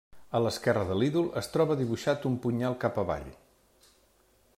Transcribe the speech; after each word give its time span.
A 0.37 0.39
l'esquerra 0.43 0.85
de 0.91 0.95
l'ídol 1.01 1.27
es 1.41 1.49
troba 1.55 1.77
dibuixat 1.81 2.25
un 2.31 2.39
punyal 2.47 2.79
cap 2.85 3.01
avall. 3.03 3.29